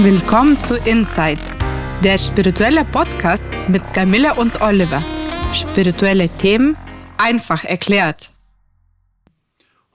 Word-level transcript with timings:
Willkommen 0.00 0.56
zu 0.60 0.76
Inside, 0.76 1.40
der 2.04 2.18
spirituelle 2.18 2.84
Podcast 2.84 3.44
mit 3.66 3.82
Camilla 3.92 4.34
und 4.34 4.62
Oliver. 4.62 5.02
Spirituelle 5.52 6.28
Themen 6.28 6.76
einfach 7.16 7.64
erklärt. 7.64 8.30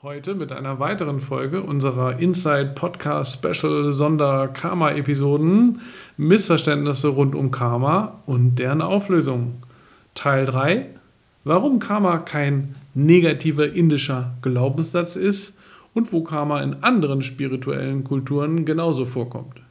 Heute 0.01 0.35
mit 0.35 0.51
einer 0.51 0.81
weiteren 0.81 1.21
Folge 1.21 1.63
unserer 1.63 2.19
Inside 2.19 2.73
Podcast 2.75 3.35
Special 3.35 3.93
Sonder 3.93 4.49
Karma 4.49 4.91
Episoden 4.91 5.79
Missverständnisse 6.17 7.07
rund 7.07 7.33
um 7.33 7.49
Karma 7.51 8.19
und 8.25 8.55
deren 8.59 8.81
Auflösung. 8.81 9.63
Teil 10.15 10.45
3 10.45 10.85
Warum 11.45 11.79
Karma 11.79 12.17
kein 12.17 12.75
negativer 12.93 13.71
indischer 13.71 14.33
Glaubenssatz 14.41 15.15
ist 15.15 15.57
und 15.93 16.11
wo 16.11 16.23
Karma 16.23 16.61
in 16.61 16.83
anderen 16.83 17.21
spirituellen 17.21 18.03
Kulturen 18.03 18.65
genauso 18.65 19.05
vorkommt. 19.05 19.61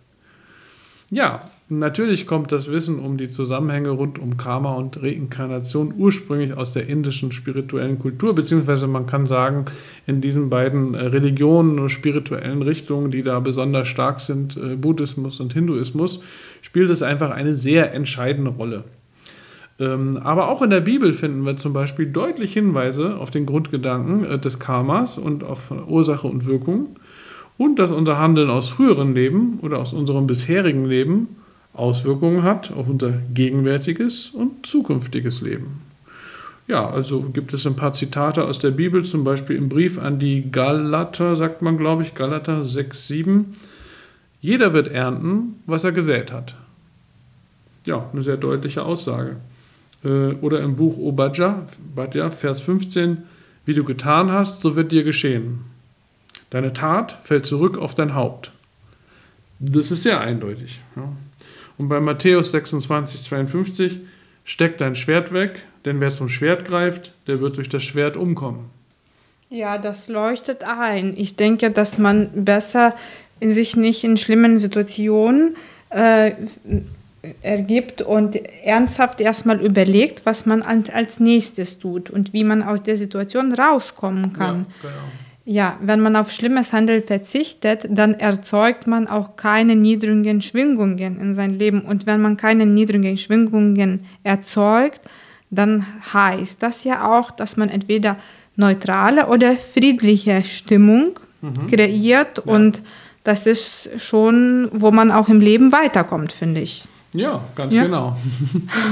Ja, 1.14 1.42
natürlich 1.68 2.26
kommt 2.26 2.52
das 2.52 2.70
Wissen 2.70 2.98
um 2.98 3.18
die 3.18 3.28
Zusammenhänge 3.28 3.90
rund 3.90 4.18
um 4.18 4.38
Karma 4.38 4.72
und 4.72 5.02
Reinkarnation 5.02 5.92
ursprünglich 5.94 6.56
aus 6.56 6.72
der 6.72 6.88
indischen 6.88 7.32
spirituellen 7.32 7.98
Kultur, 7.98 8.34
beziehungsweise 8.34 8.86
man 8.86 9.04
kann 9.04 9.26
sagen, 9.26 9.66
in 10.06 10.22
diesen 10.22 10.48
beiden 10.48 10.94
äh, 10.94 11.04
Religionen 11.04 11.78
und 11.78 11.90
spirituellen 11.90 12.62
Richtungen, 12.62 13.10
die 13.10 13.22
da 13.22 13.40
besonders 13.40 13.88
stark 13.88 14.20
sind, 14.20 14.56
äh, 14.56 14.74
Buddhismus 14.74 15.38
und 15.38 15.52
Hinduismus, 15.52 16.22
spielt 16.62 16.88
es 16.88 17.02
einfach 17.02 17.30
eine 17.30 17.56
sehr 17.56 17.92
entscheidende 17.92 18.52
Rolle. 18.52 18.84
Ähm, 19.78 20.16
aber 20.16 20.48
auch 20.48 20.62
in 20.62 20.70
der 20.70 20.80
Bibel 20.80 21.12
finden 21.12 21.44
wir 21.44 21.58
zum 21.58 21.74
Beispiel 21.74 22.06
deutlich 22.06 22.54
Hinweise 22.54 23.18
auf 23.18 23.30
den 23.30 23.44
Grundgedanken 23.44 24.24
äh, 24.24 24.38
des 24.38 24.58
Karmas 24.58 25.18
und 25.18 25.44
auf 25.44 25.74
Ursache 25.86 26.26
und 26.26 26.46
Wirkung 26.46 26.96
und 27.58 27.78
dass 27.78 27.90
unser 27.90 28.18
Handeln 28.18 28.50
aus 28.50 28.70
früheren 28.70 29.14
Leben 29.14 29.58
oder 29.62 29.78
aus 29.78 29.92
unserem 29.92 30.26
bisherigen 30.26 30.86
Leben 30.86 31.28
Auswirkungen 31.74 32.42
hat 32.42 32.72
auf 32.72 32.88
unser 32.88 33.12
gegenwärtiges 33.32 34.30
und 34.30 34.66
zukünftiges 34.66 35.40
Leben. 35.40 35.80
Ja, 36.68 36.88
also 36.88 37.22
gibt 37.22 37.52
es 37.54 37.66
ein 37.66 37.76
paar 37.76 37.92
Zitate 37.92 38.44
aus 38.44 38.58
der 38.58 38.70
Bibel, 38.70 39.04
zum 39.04 39.24
Beispiel 39.24 39.56
im 39.56 39.68
Brief 39.68 39.98
an 39.98 40.18
die 40.18 40.50
Galater, 40.50 41.34
sagt 41.34 41.62
man, 41.62 41.78
glaube 41.78 42.02
ich, 42.02 42.14
Galater 42.14 42.64
6, 42.64 43.08
7. 43.08 43.54
Jeder 44.40 44.72
wird 44.72 44.88
ernten, 44.88 45.60
was 45.66 45.84
er 45.84 45.92
gesät 45.92 46.30
hat. 46.32 46.54
Ja, 47.86 48.08
eine 48.12 48.22
sehr 48.22 48.36
deutliche 48.36 48.84
Aussage. 48.84 49.36
Äh, 50.04 50.34
oder 50.40 50.60
im 50.60 50.76
Buch 50.76 50.98
Obadja, 50.98 51.66
Vers 52.30 52.60
15, 52.60 53.18
wie 53.64 53.74
du 53.74 53.82
getan 53.82 54.30
hast, 54.30 54.62
so 54.62 54.76
wird 54.76 54.92
dir 54.92 55.04
geschehen. 55.04 55.71
Deine 56.52 56.74
Tat 56.74 57.16
fällt 57.22 57.46
zurück 57.46 57.78
auf 57.78 57.94
dein 57.94 58.14
Haupt. 58.14 58.52
Das 59.58 59.90
ist 59.90 60.02
sehr 60.02 60.20
eindeutig. 60.20 60.82
Ja. 60.94 61.10
Und 61.78 61.88
bei 61.88 61.98
Matthäus 61.98 62.50
26, 62.50 63.22
52, 63.22 64.00
steck 64.44 64.76
dein 64.76 64.94
Schwert 64.94 65.32
weg, 65.32 65.62
denn 65.86 65.98
wer 66.02 66.10
zum 66.10 66.28
Schwert 66.28 66.66
greift, 66.66 67.14
der 67.26 67.40
wird 67.40 67.56
durch 67.56 67.70
das 67.70 67.82
Schwert 67.82 68.18
umkommen. 68.18 68.68
Ja, 69.48 69.78
das 69.78 70.08
leuchtet 70.08 70.62
ein. 70.62 71.14
Ich 71.16 71.36
denke, 71.36 71.70
dass 71.70 71.96
man 71.96 72.44
besser 72.44 72.94
in 73.40 73.52
sich 73.52 73.74
nicht 73.74 74.04
in 74.04 74.18
schlimmen 74.18 74.58
Situationen 74.58 75.56
äh, 75.88 76.32
ergibt 77.40 78.02
und 78.02 78.36
ernsthaft 78.62 79.22
erstmal 79.22 79.58
überlegt, 79.58 80.26
was 80.26 80.44
man 80.44 80.60
als 80.60 81.18
nächstes 81.18 81.78
tut 81.78 82.10
und 82.10 82.34
wie 82.34 82.44
man 82.44 82.62
aus 82.62 82.82
der 82.82 82.98
Situation 82.98 83.54
rauskommen 83.54 84.34
kann. 84.34 84.66
Ja, 84.82 84.90
genau. 84.90 85.04
Ja, 85.44 85.76
wenn 85.80 86.00
man 86.00 86.14
auf 86.14 86.30
schlimmes 86.30 86.72
Handeln 86.72 87.02
verzichtet, 87.02 87.86
dann 87.90 88.14
erzeugt 88.14 88.86
man 88.86 89.08
auch 89.08 89.34
keine 89.34 89.74
niedrigen 89.74 90.40
Schwingungen 90.40 91.20
in 91.20 91.34
sein 91.34 91.58
Leben. 91.58 91.80
Und 91.80 92.06
wenn 92.06 92.22
man 92.22 92.36
keine 92.36 92.64
niedrigen 92.64 93.18
Schwingungen 93.18 94.06
erzeugt, 94.22 95.00
dann 95.50 95.84
heißt 96.12 96.62
das 96.62 96.84
ja 96.84 97.18
auch, 97.18 97.32
dass 97.32 97.56
man 97.56 97.70
entweder 97.70 98.16
neutrale 98.54 99.26
oder 99.26 99.56
friedliche 99.56 100.44
Stimmung 100.44 101.18
mhm. 101.40 101.66
kreiert. 101.66 102.42
Ja. 102.44 102.52
Und 102.52 102.82
das 103.24 103.46
ist 103.46 103.90
schon, 104.00 104.68
wo 104.72 104.90
man 104.92 105.10
auch 105.10 105.28
im 105.28 105.40
Leben 105.40 105.72
weiterkommt, 105.72 106.32
finde 106.32 106.60
ich. 106.60 106.84
Ja, 107.14 107.42
ganz 107.54 107.74
ja. 107.74 107.84
genau. 107.84 108.16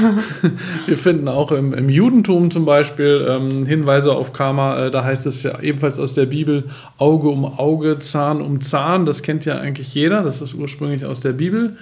Wir 0.86 0.98
finden 0.98 1.26
auch 1.28 1.52
im, 1.52 1.72
im 1.72 1.88
Judentum 1.88 2.50
zum 2.50 2.66
Beispiel 2.66 3.26
ähm, 3.26 3.64
Hinweise 3.64 4.12
auf 4.12 4.34
Karma. 4.34 4.86
Äh, 4.86 4.90
da 4.90 5.04
heißt 5.04 5.26
es 5.26 5.42
ja 5.42 5.58
ebenfalls 5.60 5.98
aus 5.98 6.14
der 6.14 6.26
Bibel 6.26 6.64
Auge 6.98 7.30
um 7.30 7.46
Auge, 7.46 7.98
Zahn 7.98 8.42
um 8.42 8.60
Zahn. 8.60 9.06
Das 9.06 9.22
kennt 9.22 9.46
ja 9.46 9.58
eigentlich 9.58 9.94
jeder. 9.94 10.22
Das 10.22 10.42
ist 10.42 10.52
ursprünglich 10.52 11.06
aus 11.06 11.20
der 11.20 11.32
Bibel. 11.32 11.78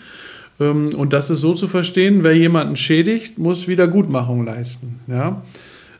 Ähm, 0.60 0.90
und 0.94 1.12
das 1.12 1.28
ist 1.30 1.40
so 1.40 1.54
zu 1.54 1.66
verstehen, 1.66 2.22
wer 2.22 2.36
jemanden 2.36 2.76
schädigt, 2.76 3.38
muss 3.38 3.66
Wiedergutmachung 3.66 4.44
leisten. 4.44 5.00
Ja? 5.08 5.42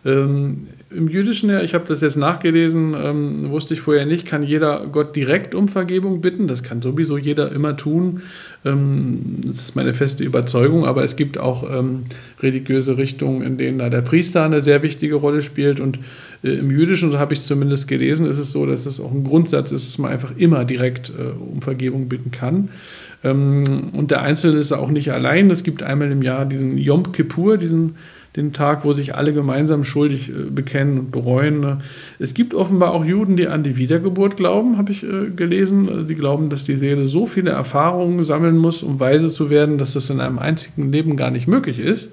Ähm, 0.05 0.69
Im 0.91 1.09
Jüdischen, 1.09 1.51
ich 1.61 1.75
habe 1.75 1.85
das 1.87 2.01
jetzt 2.01 2.17
nachgelesen, 2.17 2.95
ähm, 2.97 3.51
wusste 3.51 3.75
ich 3.75 3.81
vorher 3.81 4.07
nicht, 4.07 4.25
kann 4.25 4.45
jeder 4.45 4.87
Gott 4.87 5.17
direkt 5.17 5.57
um 5.57 5.67
Vergebung 5.67 6.21
bitten. 6.21 6.47
Das 6.47 6.63
kann 6.63 6.81
sowieso 6.81 7.19
jeder 7.19 7.51
immer 7.51 7.77
tun. 7.77 8.23
Ähm, 8.65 9.37
das 9.47 9.59
ist 9.59 9.77
meine 9.77 9.95
feste 9.95 10.25
Überzeugung, 10.25 10.85
aber 10.85 11.05
es 11.05 11.17
gibt 11.17 11.39
auch 11.39 11.69
ähm, 11.71 12.05
religiöse 12.41 12.99
Richtungen, 12.99 13.43
in 13.43 13.57
denen 13.57 13.79
da 13.79 13.89
der 13.89 14.03
Priester 14.03 14.45
eine 14.45 14.61
sehr 14.61 14.83
wichtige 14.83 15.15
Rolle 15.15 15.43
spielt. 15.43 15.81
Und 15.81 15.99
äh, 16.43 16.51
im 16.51 16.71
Jüdischen, 16.71 17.11
so 17.11 17.19
habe 17.19 17.35
ich 17.35 17.41
es 17.41 17.47
zumindest 17.47 17.89
gelesen, 17.89 18.27
ist 18.27 18.39
es 18.39 18.53
so, 18.53 18.67
dass 18.67 18.87
es 18.87 19.01
auch 19.01 19.13
ein 19.13 19.25
Grundsatz 19.25 19.73
ist, 19.73 19.89
dass 19.89 19.99
man 19.99 20.11
einfach 20.11 20.33
immer 20.37 20.65
direkt 20.65 21.11
äh, 21.11 21.31
um 21.39 21.63
Vergebung 21.63 22.09
bitten 22.09 22.31
kann. 22.31 22.71
Ähm, 23.25 23.91
und 23.93 24.11
der 24.11 24.23
Einzelne 24.23 24.59
ist 24.59 24.73
auch 24.73 24.91
nicht 24.91 25.13
allein. 25.13 25.51
Es 25.51 25.65
gibt 25.65 25.83
einmal 25.83 26.11
im 26.11 26.23
Jahr 26.23 26.45
diesen 26.45 26.79
Yom 26.79 27.13
Kippur, 27.13 27.59
diesen 27.59 27.97
den 28.39 28.53
Tag, 28.53 28.85
wo 28.85 28.93
sich 28.93 29.15
alle 29.17 29.35
gemeinsam 29.35 29.85
schuldig 29.85 30.31
äh, 30.31 30.51
bekennen 30.51 30.99
und 30.99 31.11
bereuen. 31.11 31.61
Ne? 31.61 31.79
Es 32.19 32.33
gibt 32.33 32.55
offenbar 32.55 32.93
auch 32.93 33.05
Juden, 33.05 33.37
die 33.37 33.49
an 33.49 33.65
die 33.65 33.77
Wiedergeburt 33.77 34.37
glauben, 34.37 34.79
habe 34.79 34.93
ich 34.93 35.03
äh, 35.03 35.31
gelesen. 35.35 35.89
Also 35.89 36.05
die 36.05 36.15
glauben, 36.15 36.49
dass 36.49 36.65
die 36.65 36.77
Seele 36.77 37.07
so 37.07 37.27
viele 37.27 37.51
Erfahrungen 37.51 38.23
sammeln 38.25 38.57
muss, 38.57 38.83
um 38.83 39.01
weise 39.01 39.29
zu 39.31 39.51
werden, 39.51 39.77
dass 39.77 39.93
das 39.93 40.09
in 40.09 40.21
einem 40.21 40.39
einzigen 40.39 40.93
Leben 40.93 41.17
gar 41.17 41.31
nicht 41.31 41.49
möglich 41.49 41.79
ist. 41.79 42.13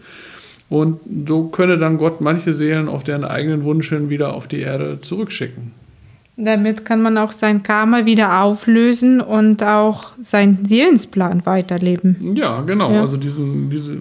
Und 0.67 0.99
so 1.27 1.43
könne 1.43 1.77
dann 1.77 1.97
Gott 1.97 2.21
manche 2.21 2.53
Seelen 2.53 2.89
auf 2.89 3.03
deren 3.03 3.23
eigenen 3.23 3.63
Wunsch 3.63 3.89
hin 3.89 4.09
wieder 4.09 4.33
auf 4.33 4.47
die 4.47 4.61
Erde 4.61 4.99
zurückschicken. 4.99 5.84
Damit 6.37 6.83
kann 6.83 7.01
man 7.01 7.17
auch 7.17 7.31
sein 7.31 7.63
Karma 7.63 8.05
wieder 8.05 8.41
auflösen 8.41 9.21
und 9.21 9.63
auch 9.63 10.11
seinen 10.19 10.65
Seelensplan 10.65 11.45
weiterleben. 11.45 12.35
Ja, 12.35 12.61
genau. 12.61 12.91
Ja. 12.91 13.01
Also 13.01 13.15
diesen, 13.15 13.69
diese 13.69 13.99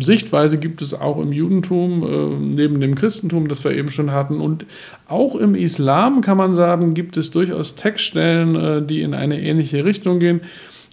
Sichtweise 0.00 0.56
gibt 0.56 0.80
es 0.80 0.94
auch 0.94 1.20
im 1.20 1.30
Judentum, 1.32 2.02
äh, 2.02 2.56
neben 2.56 2.80
dem 2.80 2.94
Christentum, 2.94 3.48
das 3.48 3.62
wir 3.64 3.72
eben 3.72 3.90
schon 3.90 4.12
hatten. 4.12 4.40
Und 4.40 4.64
auch 5.08 5.34
im 5.34 5.54
Islam 5.54 6.22
kann 6.22 6.38
man 6.38 6.54
sagen, 6.54 6.94
gibt 6.94 7.18
es 7.18 7.30
durchaus 7.30 7.76
Textstellen, 7.76 8.56
äh, 8.56 8.82
die 8.82 9.02
in 9.02 9.12
eine 9.12 9.42
ähnliche 9.42 9.84
Richtung 9.84 10.20
gehen. 10.20 10.40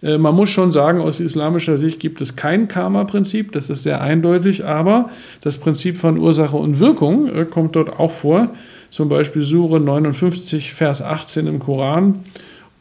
Äh, 0.01 0.17
man 0.17 0.35
muss 0.35 0.49
schon 0.49 0.73
sagen, 0.73 0.99
aus 0.99 1.21
islamischer 1.21 1.77
Sicht 1.77 2.01
gibt 2.01 2.19
es 2.19 2.35
kein 2.35 2.67
Karma-Prinzip, 2.67 3.53
das 3.53 3.69
ist 3.69 3.83
sehr 3.83 4.01
eindeutig, 4.01 4.65
aber 4.65 5.09
das 5.41 5.57
Prinzip 5.57 5.95
von 5.95 6.17
Ursache 6.17 6.57
und 6.57 6.79
Wirkung 6.79 7.33
äh, 7.33 7.45
kommt 7.45 7.75
dort 7.75 7.97
auch 7.99 8.11
vor 8.11 8.49
zum 8.91 9.07
Beispiel 9.07 9.41
Sure 9.41 9.79
59, 9.79 10.73
Vers 10.73 11.01
18 11.01 11.47
im 11.47 11.59
Koran. 11.59 12.19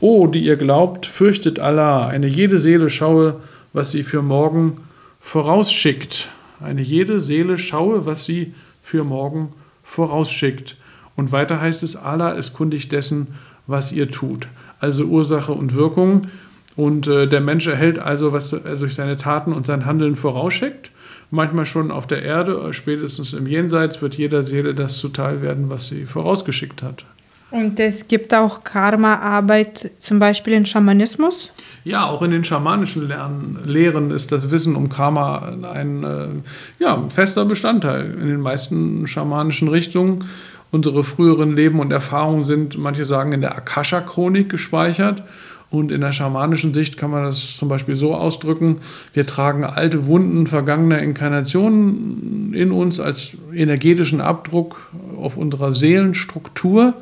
O, 0.01 0.27
die 0.27 0.41
ihr 0.41 0.57
glaubt, 0.57 1.07
fürchtet 1.07 1.59
Allah, 1.61 2.07
eine 2.09 2.27
jede 2.27 2.59
Seele 2.59 2.91
schaue, 2.91 3.37
was 3.73 3.93
sie 3.93 4.03
für 4.03 4.21
morgen 4.21 4.79
vorausschickt. 5.21 6.29
Eine 6.61 6.83
jede 6.83 7.21
Seele 7.21 7.59
schaue, 7.59 8.07
was 8.07 8.25
sie 8.25 8.55
für 8.83 9.05
morgen 9.05 9.53
vorausschickt. 9.85 10.77
Und 11.17 11.33
weiter 11.33 11.61
heißt 11.61 11.83
es, 11.83 11.97
Allah 11.97 12.33
ist 12.33 12.55
kundig 12.55 12.89
dessen, 12.89 13.29
was 13.67 13.93
ihr 13.93 14.11
tut. 14.11 14.49
Also 14.81 15.05
Ursache 15.05 15.53
und 15.53 15.75
Wirkung. 15.75 16.27
Und 16.77 17.07
äh, 17.07 17.29
der 17.29 17.41
Mensch 17.41 17.67
erhält 17.67 17.99
also, 17.99 18.33
was 18.33 18.53
er 18.53 18.77
durch 18.77 18.95
seine 18.95 19.17
Taten 19.17 19.53
und 19.53 19.67
sein 19.67 19.87
Handeln 19.87 20.17
vorausschickt 20.17 20.91
manchmal 21.31 21.67
schon 21.67 21.91
auf 21.91 22.07
der 22.07 22.23
Erde, 22.23 22.73
spätestens 22.73 23.33
im 23.33 23.47
Jenseits 23.47 24.03
wird 24.03 24.17
jeder 24.17 24.43
Seele 24.43 24.75
das 24.75 24.99
zuteil 24.99 25.43
werden, 25.43 25.71
was 25.71 25.89
sie 25.89 26.07
vorausgeschickt 26.07 26.83
hat. 26.83 27.05
Und 27.51 27.81
es 27.81 28.07
gibt 28.07 28.33
auch 28.33 28.63
Karma-Arbeit 28.63 29.91
zum 29.99 30.21
Beispiel 30.21 30.53
in 30.53 30.67
Schamanismus? 30.67 31.51
Ja, 31.83 32.07
auch 32.07 32.23
in 32.23 32.31
den 32.31 32.45
schamanischen 32.45 33.09
Lernen, 33.09 33.59
Lehren 33.65 34.11
ist 34.11 34.31
das 34.33 34.51
Wissen 34.51 34.77
um 34.77 34.89
Karma 34.89 35.53
ein 35.73 36.05
äh, 36.05 36.29
ja, 36.79 37.03
fester 37.09 37.45
Bestandteil. 37.45 38.13
In 38.21 38.29
den 38.29 38.41
meisten 38.41 39.07
schamanischen 39.07 39.69
Richtungen 39.69 40.25
unsere 40.71 41.03
früheren 41.03 41.57
Leben 41.57 41.81
und 41.81 41.91
Erfahrungen 41.91 42.45
sind, 42.45 42.79
manche 42.79 43.05
sagen, 43.05 43.33
in 43.33 43.41
der 43.41 43.57
Akasha-Chronik 43.57 44.49
gespeichert. 44.49 45.25
Und 45.71 45.93
in 45.93 46.01
der 46.01 46.13
schamanischen 46.13 46.75
Sicht 46.75 46.99
kann 46.99 47.13
man 47.13 47.23
das 47.23 47.57
zum 47.57 47.69
Beispiel 47.69 47.95
so 47.95 48.15
ausdrücken, 48.15 48.79
wir 49.15 49.25
tragen 49.25 49.65
alte 49.65 50.07
Wunden 50.07 50.49
vergangener 50.49 51.01
Inkarnationen 51.01 52.53
in 52.55 52.73
uns 52.73 52.99
als 52.99 53.37
energetischen 53.55 54.21
Abdruck 54.21 54.91
auf 55.17 55.37
unserer 55.37 55.73
Seelenstruktur. 55.73 56.95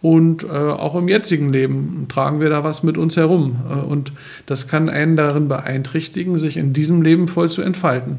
Und 0.00 0.44
äh, 0.44 0.46
auch 0.46 0.94
im 0.94 1.08
jetzigen 1.08 1.52
Leben 1.52 2.06
tragen 2.08 2.40
wir 2.40 2.48
da 2.48 2.62
was 2.62 2.82
mit 2.82 2.96
uns 2.96 3.16
herum. 3.16 3.56
Äh, 3.68 3.84
und 3.84 4.12
das 4.46 4.68
kann 4.68 4.88
einen 4.88 5.16
darin 5.16 5.48
beeinträchtigen, 5.48 6.38
sich 6.38 6.56
in 6.56 6.72
diesem 6.72 7.02
Leben 7.02 7.26
voll 7.28 7.50
zu 7.50 7.62
entfalten. 7.62 8.18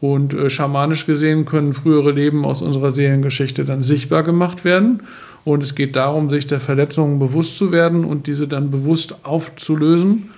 Und 0.00 0.32
äh, 0.32 0.48
schamanisch 0.48 1.06
gesehen 1.06 1.44
können 1.44 1.72
frühere 1.72 2.12
Leben 2.12 2.44
aus 2.44 2.62
unserer 2.62 2.92
Seelengeschichte 2.92 3.64
dann 3.64 3.82
sichtbar 3.82 4.22
gemacht 4.22 4.64
werden. 4.64 5.00
Und 5.48 5.62
es 5.62 5.74
geht 5.74 5.96
darum, 5.96 6.28
sich 6.28 6.46
der 6.46 6.60
Verletzungen 6.60 7.18
bewusst 7.18 7.56
zu 7.56 7.72
werden 7.72 8.04
und 8.04 8.26
diese 8.26 8.46
dann 8.46 8.70
bewusst 8.70 9.24
aufzulösen. 9.24 10.28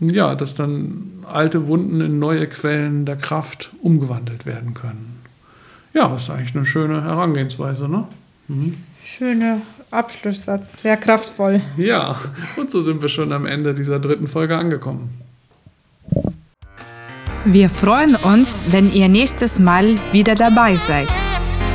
Ja, 0.00 0.34
dass 0.34 0.54
dann 0.54 1.24
alte 1.26 1.66
Wunden 1.66 2.02
in 2.02 2.18
neue 2.18 2.46
Quellen 2.46 3.06
der 3.06 3.16
Kraft 3.16 3.70
umgewandelt 3.80 4.44
werden 4.44 4.74
können. 4.74 5.18
Ja, 5.94 6.08
das 6.08 6.24
ist 6.24 6.30
eigentlich 6.30 6.54
eine 6.54 6.66
schöne 6.66 7.02
Herangehensweise, 7.02 7.88
ne? 7.88 8.04
Mhm. 8.48 8.74
Schöner 9.02 9.62
Abschlusssatz, 9.90 10.82
sehr 10.82 10.98
kraftvoll. 10.98 11.62
Ja, 11.78 12.16
und 12.58 12.70
so 12.70 12.82
sind 12.82 13.00
wir 13.00 13.08
schon 13.08 13.32
am 13.32 13.46
Ende 13.46 13.72
dieser 13.72 13.98
dritten 13.98 14.28
Folge 14.28 14.58
angekommen. 14.58 15.08
Wir 17.46 17.70
freuen 17.70 18.14
uns, 18.14 18.58
wenn 18.68 18.92
ihr 18.92 19.08
nächstes 19.08 19.58
Mal 19.58 19.94
wieder 20.12 20.34
dabei 20.34 20.76
seid. 20.76 21.08